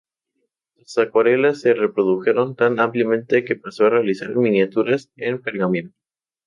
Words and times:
Sus 0.83 0.97
acuarelas 0.97 1.59
se 1.61 1.75
reprodujeron 1.75 2.55
tan 2.55 2.79
ampliamente 2.79 3.45
que 3.45 3.55
pasó 3.55 3.85
a 3.85 3.91
realizar 3.91 4.35
miniaturas 4.35 5.11
en 5.15 5.39
pergamino. 5.43 5.91